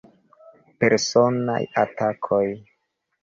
[0.83, 2.43] Personaj atakoj.